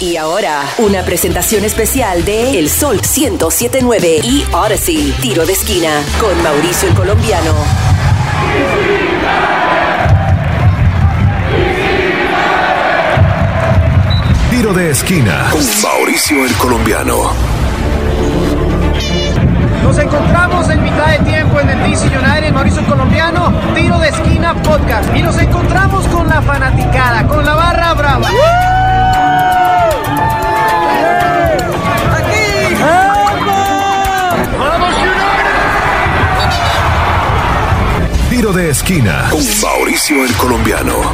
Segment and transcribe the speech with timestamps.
[0.00, 6.42] Y ahora, una presentación especial de El Sol 1079 y Odyssey, tiro de esquina, con
[6.42, 7.52] Mauricio el Colombiano.
[14.50, 17.34] Tiro de esquina con Mauricio el Colombiano.
[19.82, 24.54] Nos encontramos en mitad de tiempo en el DC United, Mauricio Colombiano, Tiro de Esquina
[24.62, 25.14] Podcast.
[25.14, 28.30] Y nos encontramos con la fanaticada, con la barra brava.
[38.70, 41.12] Esquina con Mauricio el Colombiano.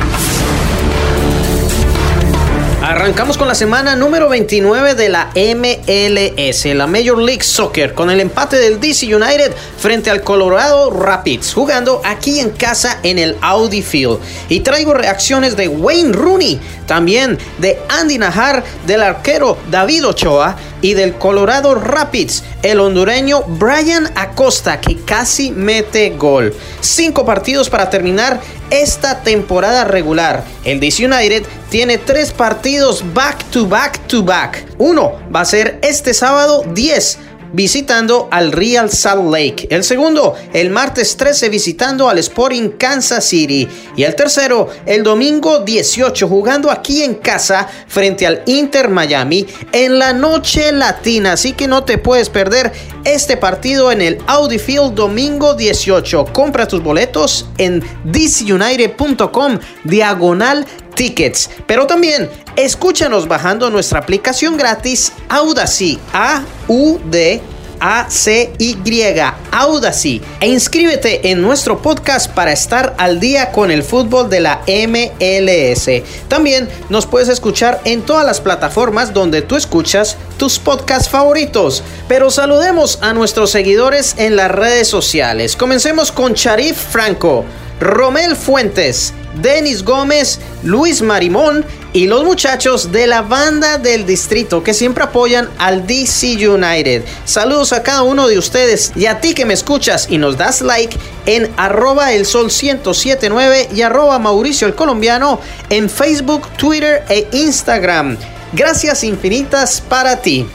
[2.83, 8.21] Arrancamos con la semana número 29 de la MLS, la Major League Soccer, con el
[8.21, 13.81] empate del DC United frente al Colorado Rapids, jugando aquí en casa en el Audi
[13.81, 14.19] Field.
[14.51, 20.95] Y traigo reacciones de Wayne Rooney, también de Andy Najar, del arquero David Ochoa y
[20.95, 26.55] del Colorado Rapids, el hondureño Brian Acosta, que casi mete gol.
[26.81, 30.45] Cinco partidos para terminar esta temporada regular.
[30.65, 34.65] El DC United tiene tres partidos back to back to back.
[34.79, 37.19] Uno va a ser este sábado 10
[37.53, 39.69] visitando al Real Salt Lake.
[39.71, 43.69] El segundo, el martes 13 visitando al Sporting Kansas City.
[43.97, 49.99] Y el tercero, el domingo 18 jugando aquí en casa frente al Inter Miami en
[49.99, 51.33] la noche latina.
[51.33, 52.73] Así que no te puedes perder
[53.05, 56.27] este partido en el Audi Field domingo 18.
[56.33, 60.67] Compra tus boletos en dcunited.com diagonal
[60.97, 61.49] tickets.
[61.69, 67.41] Pero también escúchanos bajando nuestra aplicación gratis Audacy, A-U-D.
[67.81, 69.21] A-C-Y,
[69.53, 70.23] Audacy.
[70.41, 76.03] E inscríbete en nuestro podcast para estar al día con el fútbol de la MLS.
[76.29, 81.83] También nos puedes escuchar en todas las plataformas donde tú escuchas tus podcasts favoritos.
[82.09, 85.57] Pero saludemos a nuestros seguidores en las redes sociales.
[85.57, 87.45] Comencemos con Charif Franco,
[87.81, 94.75] Romel Fuentes, Denis Gómez, Luis Marimón y los muchachos de la banda del distrito que
[94.75, 97.05] siempre apoyan al DC United.
[97.25, 100.63] Saludos a cada uno de ustedes y a ti que me escuchas y nos das
[100.63, 107.29] like en arroba el sol 1079 y arroba Mauricio el Colombiano en Facebook, Twitter e
[107.33, 108.17] Instagram.
[108.53, 110.47] Gracias infinitas para ti.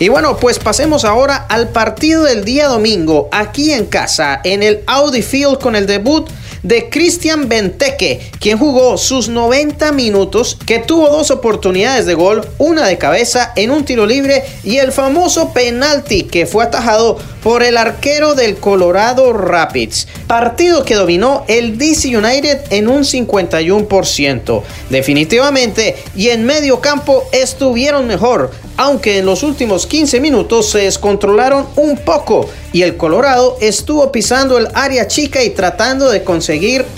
[0.00, 4.80] Y bueno, pues pasemos ahora al partido del día domingo aquí en casa en el
[4.86, 6.26] Audi Field con el debut
[6.62, 12.86] de Cristian Benteke, quien jugó sus 90 minutos, que tuvo dos oportunidades de gol, una
[12.86, 17.76] de cabeza en un tiro libre y el famoso penalti que fue atajado por el
[17.76, 20.06] arquero del Colorado Rapids.
[20.26, 24.62] Partido que dominó el DC United en un 51%.
[24.90, 31.66] Definitivamente, y en medio campo estuvieron mejor, aunque en los últimos 15 minutos se descontrolaron
[31.76, 36.49] un poco y el Colorado estuvo pisando el área chica y tratando de conseguir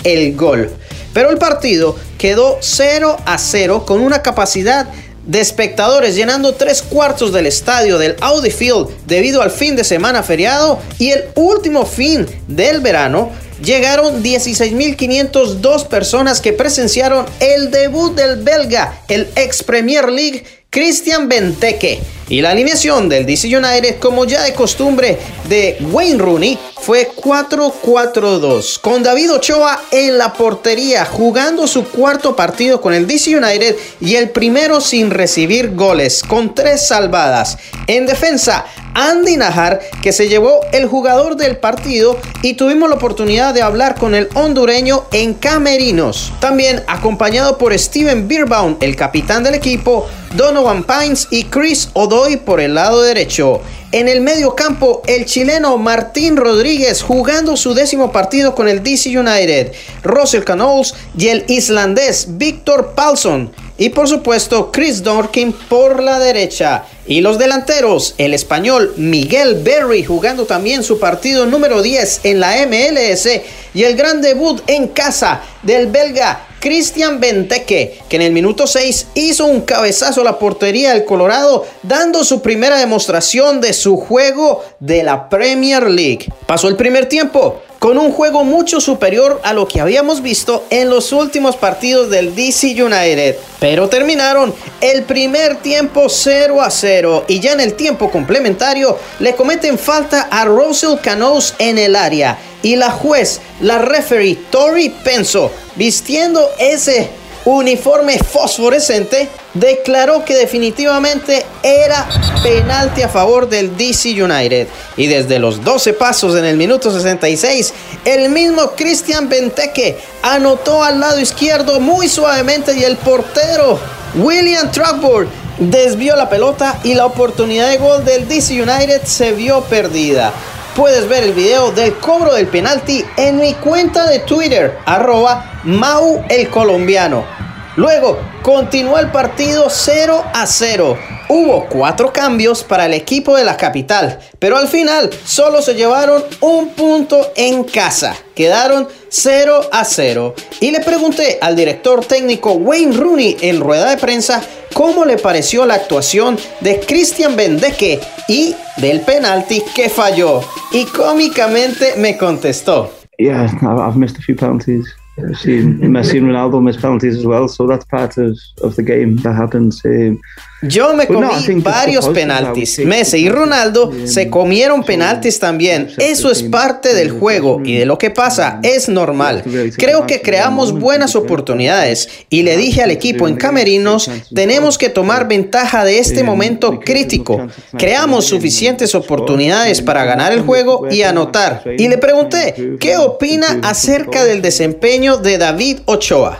[0.03, 0.71] el gol.
[1.13, 4.87] Pero el partido quedó 0 a 0 con una capacidad
[5.25, 10.21] de espectadores llenando tres cuartos del estadio del Audi Field debido al fin de semana
[10.21, 13.31] feriado y el último fin del verano
[13.63, 22.01] llegaron 16.502 personas que presenciaron el debut del belga, el ex Premier League Christian Benteke.
[22.29, 28.81] Y la alineación del DC United, como ya de costumbre de Wayne Rooney, fue 4-4-2,
[28.81, 34.15] con David Ochoa en la portería, jugando su cuarto partido con el DC United y
[34.15, 37.57] el primero sin recibir goles, con tres salvadas.
[37.87, 43.53] En defensa, Andy Najar, que se llevó el jugador del partido y tuvimos la oportunidad
[43.53, 46.33] de hablar con el hondureño en Camerinos.
[46.41, 52.59] También acompañado por Steven Beerbaum, el capitán del equipo, Donovan Pines y Chris Odoy por
[52.59, 53.61] el lado derecho.
[53.93, 59.15] En el medio campo, el chileno Martín Rodríguez jugando su décimo partido con el DC
[59.15, 59.71] United,
[60.01, 63.51] Russell Canoles y el islandés Victor Paulson.
[63.77, 66.85] Y por supuesto, Chris Dorkin por la derecha.
[67.05, 72.65] Y los delanteros, el español Miguel Berry jugando también su partido número 10 en la
[72.65, 73.29] MLS
[73.75, 79.07] y el gran debut en casa del belga Christian Benteke, que en el minuto 6
[79.15, 84.63] hizo un cabezazo a la portería del Colorado, dando su primera demostración de su juego
[84.79, 86.31] de la Premier League.
[86.47, 90.89] Pasó el primer tiempo con un juego mucho superior a lo que habíamos visto en
[90.89, 97.41] los últimos partidos del DC United, pero terminaron el primer tiempo 0 a 0 y
[97.41, 102.77] ya en el tiempo complementario le cometen falta a Russell Canoes en el área y
[102.77, 107.09] la juez, la referee Tori Penso, vistiendo ese
[107.45, 112.07] uniforme fosforescente, declaró que definitivamente era
[112.41, 114.67] penalti a favor del DC United.
[114.97, 117.73] Y desde los 12 pasos en el minuto 66,
[118.05, 123.79] el mismo Christian Benteke anotó al lado izquierdo muy suavemente y el portero
[124.15, 129.61] William Truckboard desvió la pelota y la oportunidad de gol del DC United se vio
[129.61, 130.33] perdida.
[130.75, 136.25] Puedes ver el video del cobro del penalti en mi cuenta de Twitter, arroba Mau
[136.29, 137.42] el Colombiano.
[137.75, 140.95] Luego continuó el partido 0 a 0.
[141.27, 146.23] Hubo cuatro cambios para el equipo de la capital, pero al final solo se llevaron
[146.41, 148.15] un punto en casa.
[148.35, 150.35] Quedaron 0 a 0.
[150.59, 154.43] Y le pregunté al director técnico Wayne Rooney en rueda de prensa
[154.75, 160.41] cómo le pareció la actuación de Christian Bendeke y del penalti que falló.
[160.71, 162.91] Y cómicamente me contestó.
[163.17, 164.85] Yeah, I've missed a few penalties.
[165.15, 169.35] Messi and Ronaldo miss penalties as well, so that's part of, of the game that
[169.35, 169.83] happens.
[169.85, 170.19] Um,
[170.63, 172.79] Yo me comí varios penaltis.
[172.79, 175.89] Messi y Ronaldo se comieron penaltis también.
[175.97, 179.43] Eso es parte del juego y de lo que pasa es normal.
[179.77, 185.27] Creo que creamos buenas oportunidades y le dije al equipo en Camerinos, tenemos que tomar
[185.27, 187.45] ventaja de este momento crítico.
[187.77, 191.61] Creamos suficientes oportunidades para ganar el juego y anotar.
[191.77, 196.37] Y le pregunté, ¿qué opina acerca del desempeño de David Ochoa?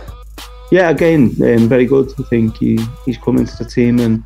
[0.72, 2.12] yeah, again, um, very good.
[2.20, 4.24] I think he, he's come into the team and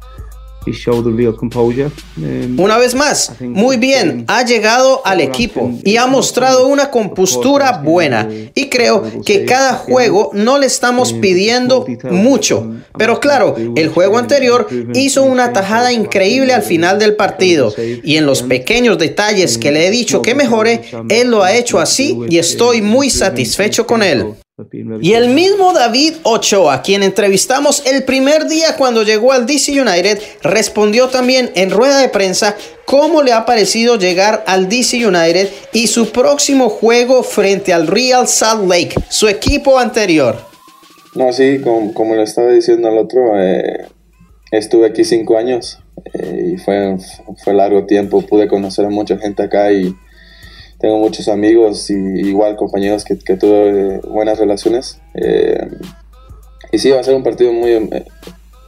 [2.57, 8.29] Una vez más, muy bien, ha llegado al equipo y ha mostrado una compostura buena.
[8.53, 12.75] Y creo que cada juego no le estamos pidiendo mucho.
[12.97, 17.73] Pero claro, el juego anterior hizo una tajada increíble al final del partido.
[18.03, 21.79] Y en los pequeños detalles que le he dicho que mejore, él lo ha hecho
[21.79, 24.35] así y estoy muy satisfecho con él.
[25.01, 30.19] Y el mismo David Ochoa, quien entrevistamos el primer día cuando llegó al DC United,
[30.41, 32.55] respondió también en rueda de prensa
[32.85, 38.27] cómo le ha parecido llegar al DC United y su próximo juego frente al Real
[38.27, 40.35] Salt Lake, su equipo anterior.
[41.13, 43.85] No, sí, como, como le estaba diciendo al otro, eh,
[44.49, 45.83] estuve aquí cinco años
[46.13, 46.97] eh, y fue,
[47.43, 49.95] fue largo tiempo, pude conocer a mucha gente acá y
[50.79, 54.99] tengo muchos amigos y igual compañeros que, que tuve buenas relaciones.
[55.15, 55.67] Eh,
[56.71, 57.89] y sí, va a ser un partido muy em,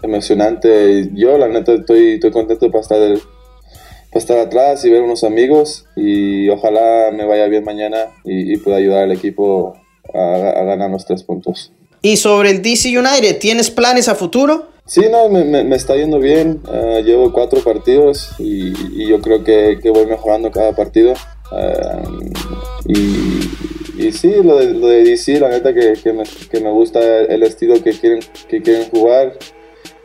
[0.02, 1.10] emocionante.
[1.14, 5.86] Yo, la neta, estoy, estoy contento para estar, para estar atrás y ver unos amigos.
[5.96, 9.76] Y ojalá me vaya bien mañana y, y pueda ayudar al equipo
[10.14, 11.72] a, a, ganar los tres puntos.
[12.02, 14.70] ¿Y sobre el DC United, tienes planes a futuro?
[14.86, 16.62] Sí, no, me, me, me está yendo bien.
[16.68, 21.14] Uh, llevo cuatro partidos y, y yo creo que, que, voy mejorando cada partido.
[21.52, 22.30] Uh,
[22.86, 26.72] y, y, sí, lo de, lo de, DC, la neta que, que, me, que, me,
[26.72, 29.34] gusta el estilo que quieren, que quieren jugar.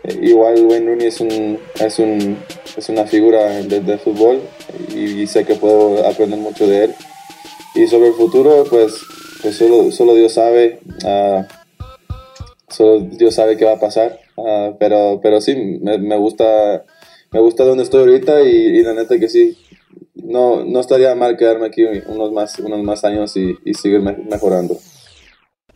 [0.05, 2.39] Eh, igual Wayne Rooney es, un, es, un,
[2.77, 4.41] es una figura de, de fútbol
[4.95, 6.95] y, y, sé que puedo aprender mucho de él.
[7.75, 8.95] Y sobre el futuro, pues,
[9.43, 10.79] pues solo, solo Dios sabe.
[11.05, 11.43] Uh,
[12.69, 14.19] solo Dios sabe qué va a pasar.
[14.37, 16.85] Uh, pero, pero sí, me, me, gusta
[17.31, 19.59] me gusta donde estoy ahorita y, y, la neta que sí,
[20.25, 24.17] no, no estaría mal quedarme aquí unos más, unos más años y, y seguir me,
[24.17, 24.77] mejorando.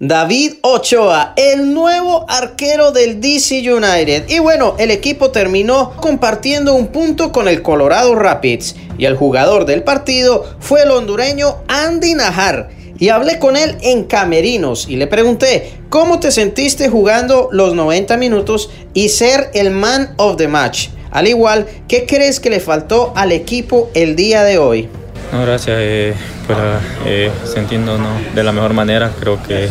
[0.01, 4.29] David Ochoa, el nuevo arquero del DC United.
[4.29, 8.77] Y bueno, el equipo terminó compartiendo un punto con el Colorado Rapids.
[8.97, 14.05] Y el jugador del partido fue el hondureño Andy Najar y hablé con él en
[14.05, 20.15] Camerinos y le pregunté cómo te sentiste jugando los 90 minutos y ser el man
[20.17, 20.89] of the match.
[21.11, 24.89] Al igual, ¿qué crees que le faltó al equipo el día de hoy?
[25.33, 25.77] No, gracias.
[25.79, 26.15] Eh,
[26.47, 26.59] pues,
[27.07, 29.69] eh, sintiéndonos de la mejor manera, creo que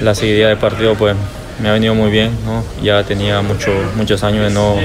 [0.00, 1.16] la seguidilla de partido pues
[1.60, 2.30] me ha venido muy bien.
[2.44, 2.64] ¿no?
[2.82, 4.76] Ya tenía mucho, muchos años de no,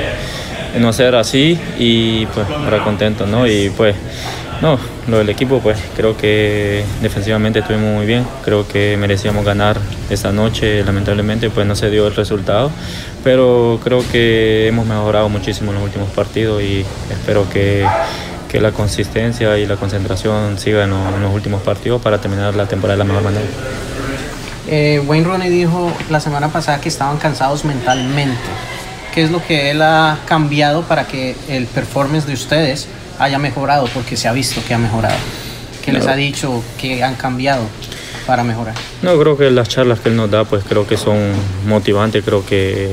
[0.73, 3.25] de no ser así y pues ahora contento.
[3.25, 3.47] ¿no?
[3.47, 3.95] Y pues
[4.61, 4.77] no,
[5.07, 8.25] lo del equipo, pues creo que defensivamente estuvimos muy bien.
[8.45, 9.77] Creo que merecíamos ganar
[10.11, 10.83] esta noche.
[10.83, 12.69] Lamentablemente, pues no se dio el resultado.
[13.23, 17.87] Pero creo que hemos mejorado muchísimo en los últimos partidos y espero que,
[18.49, 22.67] que la consistencia y la concentración siga en, en, los últimos partidos para terminar la
[22.67, 23.45] temporada de la mejor manera.
[24.67, 28.39] Eh, Wayne Rooney dijo la semana pasada que estaban cansados mentalmente.
[29.13, 32.87] ¿Qué es lo que él ha cambiado para que el performance de ustedes
[33.19, 35.15] haya mejorado porque se ha visto que ha mejorado.
[35.83, 37.63] ¿Qué les ha dicho que han cambiado
[38.27, 38.75] para mejorar?
[39.01, 41.17] No, creo que las charlas que él nos da pues creo que son
[41.65, 42.91] motivantes, creo que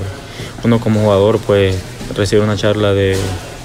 [0.64, 1.76] uno como jugador pues
[2.16, 3.16] recibe una charla de,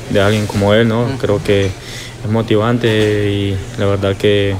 [0.10, 1.04] de alguien como él, ¿no?
[1.04, 1.18] Uh -huh.
[1.20, 4.56] Creo que es motivante y la verdad que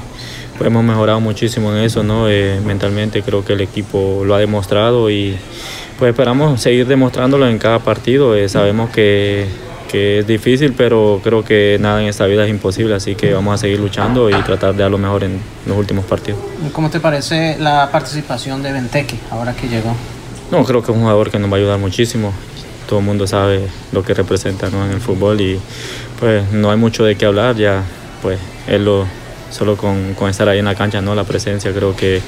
[0.56, 2.28] pues hemos mejorado muchísimo en eso, ¿no?
[2.28, 5.36] Eh, mentalmente creo que el equipo lo ha demostrado y
[5.98, 8.34] pues esperamos seguir demostrándolo en cada partido.
[8.36, 9.46] Eh, sabemos que,
[9.90, 13.54] que, es difícil, pero creo que nada en esta vida es imposible, así que vamos
[13.54, 16.40] a seguir luchando y tratar de dar lo mejor en los últimos partidos.
[16.72, 19.94] ¿Cómo te parece la participación de Benteke ahora que llegó?
[20.50, 22.32] No, creo que es un jugador que nos va a ayudar muchísimo.
[22.88, 24.84] Todo el mundo sabe lo que representa ¿no?
[24.84, 25.58] en el fútbol y
[26.20, 27.82] pues no hay mucho de qué hablar, ya
[28.20, 29.06] pues él lo,
[29.50, 31.14] solo con, con estar ahí en la cancha, ¿no?
[31.14, 32.20] la presencia creo que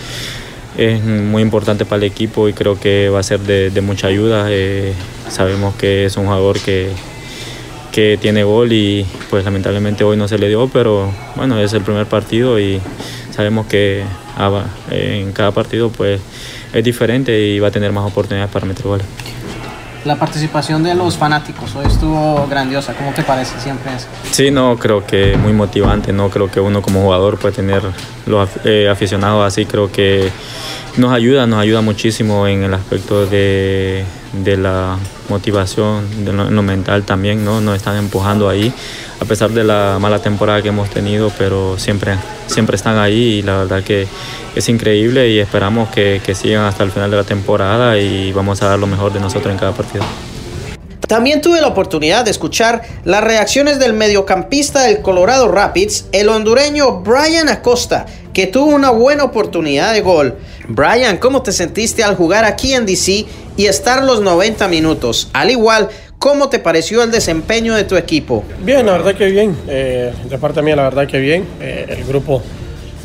[0.76, 4.08] es muy importante para el equipo y creo que va a ser de, de mucha
[4.08, 4.46] ayuda.
[4.50, 4.92] Eh,
[5.30, 6.90] sabemos que es un jugador que,
[7.96, 11.80] que tiene gol y pues lamentablemente hoy no se le dio, pero bueno, es el
[11.80, 12.78] primer partido y
[13.34, 14.02] sabemos que
[14.36, 16.20] ah, en cada partido pues
[16.74, 19.06] es diferente y va a tener más oportunidades para meter goles.
[20.04, 24.08] La participación de los fanáticos hoy estuvo grandiosa, ¿cómo te parece siempre eso?
[24.30, 27.80] Sí, no, creo que muy motivante, no creo que uno como jugador puede tener
[28.26, 30.30] los eh, aficionados así, creo que
[30.98, 34.04] nos ayuda, nos ayuda muchísimo en el aspecto de,
[34.44, 34.96] de la
[35.28, 37.60] motivación, de lo, en lo mental también, ¿no?
[37.60, 38.72] Nos están empujando ahí,
[39.20, 42.16] a pesar de la mala temporada que hemos tenido, pero siempre,
[42.46, 44.06] siempre están ahí y la verdad que
[44.54, 48.62] es increíble y esperamos que, que sigan hasta el final de la temporada y vamos
[48.62, 50.04] a dar lo mejor de nosotros en cada partido.
[51.06, 57.00] También tuve la oportunidad de escuchar las reacciones del mediocampista del Colorado Rapids, el hondureño
[57.02, 60.36] Brian Acosta, que tuvo una buena oportunidad de gol.
[60.68, 63.24] Brian, ¿cómo te sentiste al jugar aquí en DC
[63.56, 65.28] y estar los 90 minutos?
[65.32, 68.44] Al igual, ¿cómo te pareció el desempeño de tu equipo?
[68.60, 69.56] Bien, la verdad que bien.
[69.68, 71.46] Eh, de parte mía, la verdad que bien.
[71.60, 72.42] Eh, el grupo,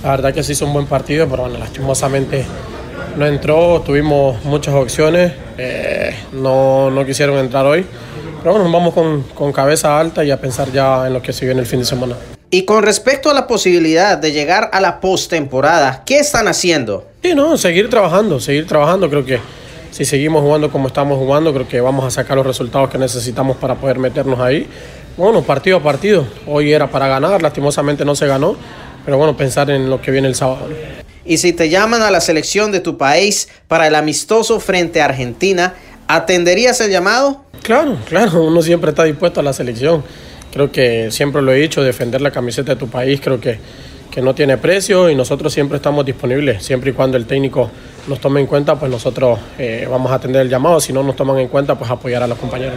[0.03, 2.45] la verdad que se hizo un buen partido, pero bueno, lastimosamente
[3.17, 7.85] no entró, tuvimos muchas opciones, eh, no, no, quisieron entrar hoy.
[8.41, 11.45] Pero bueno, vamos con, con, cabeza alta y a pensar ya en lo que se
[11.45, 12.15] viene el fin de semana.
[12.49, 17.07] Y con respecto a la posibilidad de llegar a la postemporada, ¿qué están haciendo?
[17.21, 19.09] Sí, no, seguir trabajando, seguir trabajando.
[19.09, 19.39] Creo que
[19.91, 23.57] si seguimos jugando como estamos jugando, creo que vamos a sacar los resultados que necesitamos
[23.57, 24.67] para poder meternos ahí.
[25.17, 26.25] Bueno, partido a partido.
[26.47, 28.55] Hoy era para ganar, lastimosamente no se ganó.
[29.03, 30.69] Pero bueno, pensar en lo que viene el sábado.
[31.25, 35.05] Y si te llaman a la selección de tu país para el amistoso frente a
[35.05, 35.73] Argentina,
[36.07, 37.43] ¿atenderías el llamado?
[37.61, 40.03] Claro, claro, uno siempre está dispuesto a la selección.
[40.53, 43.59] Creo que siempre lo he dicho, defender la camiseta de tu país creo que,
[44.09, 47.69] que no tiene precio y nosotros siempre estamos disponibles, siempre y cuando el técnico
[48.07, 51.15] nos tome en cuenta, pues nosotros eh, vamos a atender el llamado, si no nos
[51.15, 52.75] toman en cuenta, pues apoyar a los compañeros.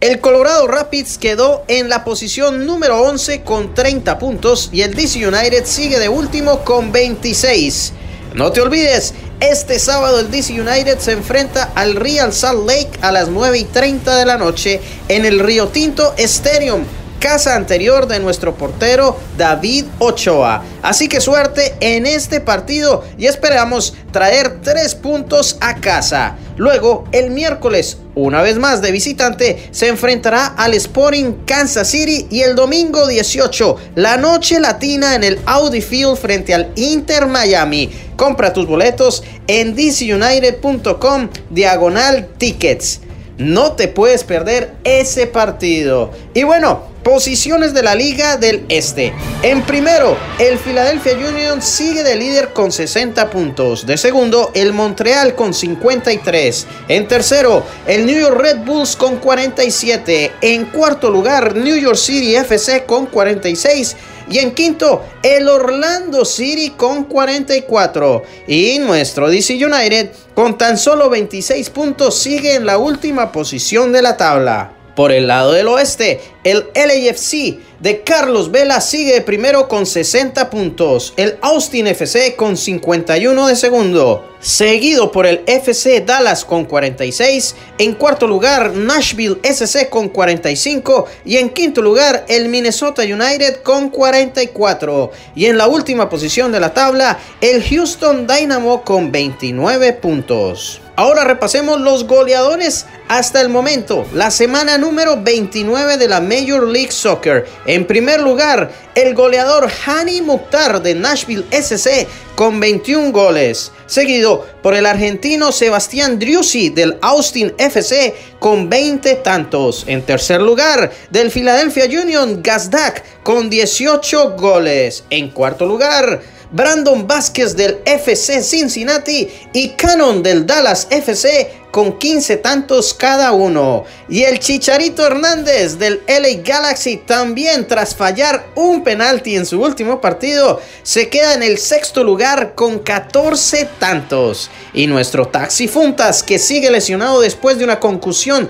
[0.00, 5.26] El Colorado Rapids quedó en la posición número 11 con 30 puntos y el DC
[5.26, 7.92] United sigue de último con 26.
[8.32, 13.12] No te olvides, este sábado el DC United se enfrenta al Real Salt Lake a
[13.12, 16.84] las 9 y 30 de la noche en el Río Tinto Stadium
[17.20, 20.64] casa anterior de nuestro portero David Ochoa.
[20.82, 26.36] Así que suerte en este partido y esperamos traer tres puntos a casa.
[26.56, 32.40] Luego, el miércoles, una vez más de visitante, se enfrentará al Sporting Kansas City y
[32.40, 37.90] el domingo 18, la noche latina en el Audi Field frente al Inter Miami.
[38.16, 43.00] Compra tus boletos en dcunited.com diagonal tickets.
[43.38, 46.10] No te puedes perder ese partido.
[46.34, 49.14] Y bueno, Posiciones de la Liga del Este.
[49.42, 53.86] En primero, el Philadelphia Union sigue de líder con 60 puntos.
[53.86, 56.66] De segundo, el Montreal con 53.
[56.88, 60.32] En tercero, el New York Red Bulls con 47.
[60.42, 63.96] En cuarto lugar, New York City FC con 46.
[64.30, 68.22] Y en quinto, el Orlando City con 44.
[68.46, 74.02] Y nuestro DC United con tan solo 26 puntos sigue en la última posición de
[74.02, 74.79] la tabla.
[75.00, 81.14] Por el lado del oeste, el LAFC de Carlos Vela sigue primero con 60 puntos,
[81.16, 87.94] el Austin FC con 51 de segundo, seguido por el FC Dallas con 46, en
[87.94, 95.12] cuarto lugar Nashville SC con 45 y en quinto lugar el Minnesota United con 44
[95.34, 100.82] y en la última posición de la tabla el Houston Dynamo con 29 puntos.
[100.96, 106.92] Ahora repasemos los goleadores hasta el momento, la semana número 29 de la Major League
[106.92, 107.44] Soccer.
[107.66, 114.74] En primer lugar, el goleador Hani Mukhtar de Nashville SC con 21 goles, seguido por
[114.76, 119.82] el argentino Sebastián Driussi del Austin FC con 20 tantos.
[119.88, 125.02] En tercer lugar, del Philadelphia Union Gazdak con 18 goles.
[125.10, 132.36] En cuarto lugar, Brandon Vázquez del FC Cincinnati y Cannon del Dallas FC con 15
[132.38, 133.84] tantos cada uno.
[134.08, 140.00] Y el Chicharito Hernández del LA Galaxy también tras fallar un penalti en su último
[140.00, 144.50] partido se queda en el sexto lugar con 14 tantos.
[144.72, 148.48] Y nuestro Taxi Funtas que sigue lesionado después de una concusión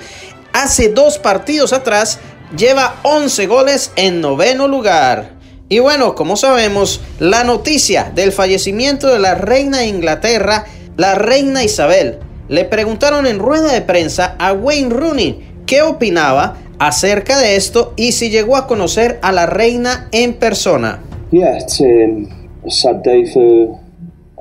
[0.53, 2.19] hace dos partidos atrás
[2.57, 5.39] lleva 11 goles en noveno lugar.
[5.69, 11.63] Y bueno, como sabemos, la noticia del fallecimiento de la reina de Inglaterra, la reina
[11.63, 12.19] Isabel,
[12.51, 18.13] le preguntaron en rueda de prensa a Wayne Rooney qué opinaba acerca de esto y
[18.13, 21.01] si llegó a conocer a la reina en persona.
[21.31, 22.29] Yeah, it's um,
[22.67, 23.79] a sad day for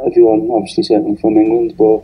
[0.07, 2.01] everyone, obviously certainly from England, but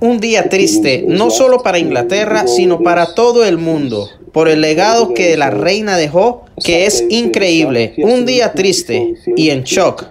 [0.00, 5.14] Un día triste, no solo para Inglaterra, sino para todo el mundo, por el legado
[5.14, 7.94] que la reina dejó, que es increíble.
[7.98, 10.06] Un día triste y en shock.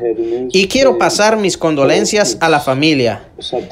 [0.49, 3.25] Y quiero pasar mis condolencias a la familia.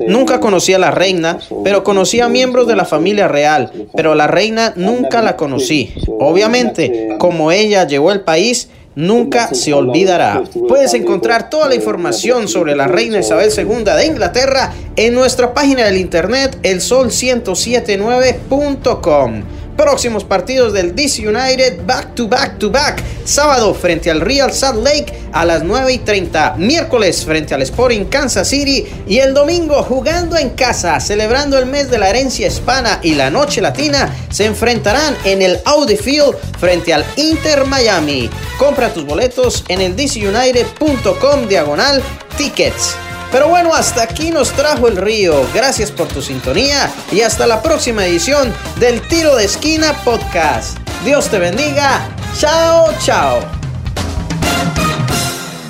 [0.07, 4.15] Nunca conocí a la reina, pero conocí a miembros de la familia real, pero a
[4.15, 5.93] la reina nunca la conocí.
[6.19, 10.43] Obviamente, como ella llevó el país, nunca se olvidará.
[10.67, 15.85] Puedes encontrar toda la información sobre la reina Isabel II de Inglaterra en nuestra página
[15.85, 19.60] del internet elsol1079.com.
[19.77, 23.01] Próximos partidos del DC United back to back to back.
[23.25, 26.55] Sábado frente al Real Salt Lake a las 9 y 30.
[26.57, 28.85] Miércoles frente al Sporting Kansas City.
[29.07, 33.29] Y el domingo jugando en casa, celebrando el mes de la herencia hispana y la
[33.29, 38.29] noche latina, se enfrentarán en el Audi Field frente al Inter Miami.
[38.57, 42.01] Compra tus boletos en el dcunited.com diagonal
[42.37, 42.95] tickets.
[43.31, 45.47] Pero bueno, hasta aquí nos trajo el río.
[45.53, 50.77] Gracias por tu sintonía y hasta la próxima edición del Tiro de Esquina Podcast.
[51.05, 52.09] Dios te bendiga.
[52.37, 53.39] Chao, chao.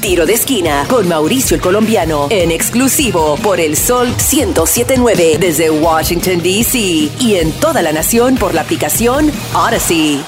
[0.01, 6.41] Tiro de esquina con Mauricio el Colombiano en exclusivo por el Sol 1079 desde Washington,
[6.41, 6.79] D.C.
[7.19, 10.23] y en toda la nación por la aplicación Odyssey.